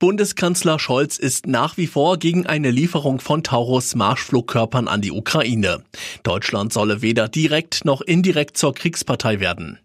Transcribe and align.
Bundeskanzler 0.00 0.78
Scholz 0.78 1.18
ist 1.18 1.46
nach 1.46 1.76
wie 1.76 1.86
vor 1.86 2.18
gegen 2.18 2.46
eine 2.46 2.70
Lieferung 2.70 3.20
von 3.20 3.42
Taurus 3.42 3.94
Marschflugkörpern 3.94 4.88
an 4.88 5.02
die 5.02 5.12
Ukraine. 5.12 5.84
Deutschland 6.22 6.72
solle 6.72 7.02
weder 7.02 7.28
direkt 7.28 7.84
noch 7.84 8.00
indirekt 8.00 8.56
zur 8.56 8.74
Kriegspartei 8.74 9.40
werden. 9.40 9.78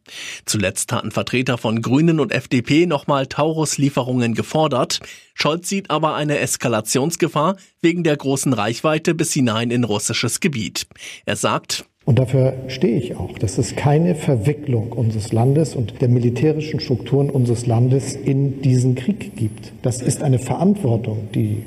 Zuletzt 0.45 0.93
hatten 0.93 1.11
Vertreter 1.11 1.57
von 1.57 1.81
Grünen 1.81 2.21
und 2.21 2.31
FDP 2.31 2.85
nochmal 2.85 3.27
Taurus-Lieferungen 3.27 4.35
gefordert. 4.35 5.01
Scholz 5.33 5.67
sieht 5.67 5.91
aber 5.91 6.15
eine 6.15 6.39
Eskalationsgefahr 6.39 7.57
wegen 7.81 8.05
der 8.05 8.15
großen 8.15 8.53
Reichweite 8.53 9.15
bis 9.15 9.33
hinein 9.33 9.69
in 9.69 9.83
russisches 9.83 10.39
Gebiet. 10.39 10.87
Er 11.25 11.35
sagt, 11.35 11.83
und 12.05 12.19
dafür 12.19 12.53
stehe 12.67 12.97
ich 12.97 13.15
auch, 13.15 13.37
dass 13.39 13.57
es 13.57 13.75
keine 13.75 14.13
Verwicklung 14.13 14.91
unseres 14.91 15.33
Landes 15.33 15.75
und 15.75 16.01
der 16.01 16.07
militärischen 16.07 16.79
Strukturen 16.79 17.31
unseres 17.31 17.65
Landes 17.65 18.13
in 18.13 18.61
diesen 18.61 18.93
Krieg 18.93 19.35
gibt. 19.35 19.73
Das 19.81 20.03
ist 20.03 20.21
eine 20.21 20.37
Verantwortung, 20.37 21.29
die 21.33 21.63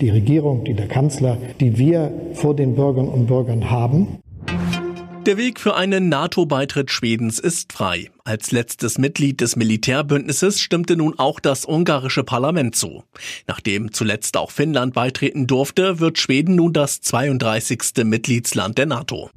die 0.00 0.10
Regierung, 0.10 0.64
die 0.64 0.74
der 0.74 0.86
Kanzler, 0.86 1.38
die 1.58 1.76
wir 1.76 2.12
vor 2.34 2.54
den 2.54 2.76
Bürgern 2.76 3.08
und 3.08 3.26
Bürgern 3.26 3.68
haben. 3.70 4.20
Der 5.26 5.36
Weg 5.36 5.60
für 5.60 5.74
einen 5.74 6.08
NATO-Beitritt 6.08 6.90
Schwedens 6.90 7.38
ist 7.38 7.74
frei. 7.74 8.10
Als 8.24 8.52
letztes 8.52 8.96
Mitglied 8.96 9.42
des 9.42 9.54
Militärbündnisses 9.54 10.60
stimmte 10.60 10.96
nun 10.96 11.18
auch 11.18 11.40
das 11.40 11.66
ungarische 11.66 12.24
Parlament 12.24 12.74
zu. 12.74 13.04
Nachdem 13.46 13.92
zuletzt 13.92 14.38
auch 14.38 14.50
Finnland 14.50 14.94
beitreten 14.94 15.46
durfte, 15.46 16.00
wird 16.00 16.18
Schweden 16.18 16.54
nun 16.54 16.72
das 16.72 17.02
32. 17.02 18.04
Mitgliedsland 18.04 18.78
der 18.78 18.86
NATO. 18.86 19.30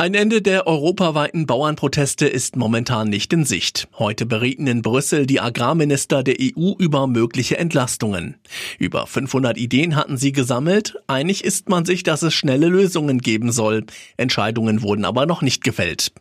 Ein 0.00 0.14
Ende 0.14 0.42
der 0.42 0.68
europaweiten 0.68 1.46
Bauernproteste 1.46 2.28
ist 2.28 2.54
momentan 2.54 3.08
nicht 3.08 3.32
in 3.32 3.44
Sicht. 3.44 3.88
Heute 3.98 4.26
berieten 4.26 4.68
in 4.68 4.80
Brüssel 4.80 5.26
die 5.26 5.40
Agrarminister 5.40 6.22
der 6.22 6.36
EU 6.40 6.74
über 6.78 7.08
mögliche 7.08 7.58
Entlastungen. 7.58 8.36
Über 8.78 9.08
500 9.08 9.58
Ideen 9.58 9.96
hatten 9.96 10.16
sie 10.16 10.30
gesammelt. 10.30 10.94
Einig 11.08 11.42
ist 11.42 11.68
man 11.68 11.84
sich, 11.84 12.04
dass 12.04 12.22
es 12.22 12.32
schnelle 12.32 12.68
Lösungen 12.68 13.18
geben 13.18 13.50
soll. 13.50 13.86
Entscheidungen 14.16 14.82
wurden 14.82 15.04
aber 15.04 15.26
noch 15.26 15.42
nicht 15.42 15.64
gefällt. 15.64 16.12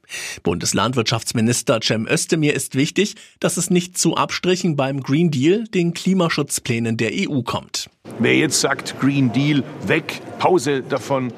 Bundeslandwirtschaftsminister 0.42 1.80
Cem 1.84 2.08
Özdemir 2.08 2.56
ist 2.56 2.74
wichtig, 2.74 3.14
dass 3.40 3.58
es 3.58 3.70
nicht 3.70 3.96
zu 3.96 4.18
Abstrichen 4.18 4.76
beim 4.76 5.02
Green 5.02 5.30
Deal, 5.30 5.66
den 5.66 5.94
Klimaschutzplänen 5.94 6.98
der 6.98 7.12
EU 7.14 7.44
kommt. 7.44 7.92
Wer 8.18 8.38
jetzt 8.38 8.60
sagt, 8.60 9.00
Green 9.00 9.32
Deal 9.32 9.64
weg, 9.86 10.20
Pause 10.40 10.82
davon, 10.82 11.32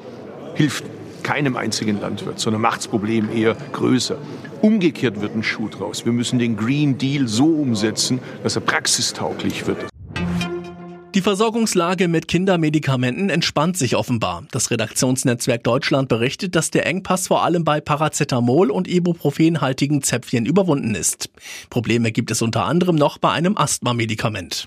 hilft 0.54 0.84
keinem 1.30 1.56
einzigen 1.56 2.00
Landwirt, 2.00 2.40
sondern 2.40 2.60
macht 2.60 2.78
das 2.78 2.88
Problem 2.88 3.30
eher 3.30 3.56
größer. 3.72 4.18
Umgekehrt 4.62 5.20
wird 5.20 5.36
ein 5.36 5.44
Schuh 5.44 5.68
draus. 5.68 6.04
Wir 6.04 6.10
müssen 6.12 6.40
den 6.40 6.56
Green 6.56 6.98
Deal 6.98 7.28
so 7.28 7.46
umsetzen, 7.46 8.18
dass 8.42 8.56
er 8.56 8.62
praxistauglich 8.62 9.64
wird. 9.68 9.78
Die 11.14 11.20
Versorgungslage 11.20 12.08
mit 12.08 12.26
Kindermedikamenten 12.26 13.30
entspannt 13.30 13.76
sich 13.76 13.94
offenbar. 13.94 14.42
Das 14.50 14.72
Redaktionsnetzwerk 14.72 15.62
Deutschland 15.62 16.08
berichtet, 16.08 16.56
dass 16.56 16.72
der 16.72 16.84
Engpass 16.86 17.28
vor 17.28 17.44
allem 17.44 17.62
bei 17.62 17.80
Paracetamol 17.80 18.72
und 18.72 18.88
Ibuprofenhaltigen 18.88 20.02
Zäpfchen 20.02 20.46
überwunden 20.46 20.96
ist. 20.96 21.30
Probleme 21.68 22.10
gibt 22.10 22.32
es 22.32 22.42
unter 22.42 22.64
anderem 22.64 22.96
noch 22.96 23.18
bei 23.18 23.30
einem 23.30 23.56
Asthma-Medikament. 23.56 24.66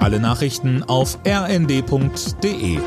Alle 0.00 0.20
Nachrichten 0.20 0.82
auf 0.82 1.18
rnd.de 1.26 2.78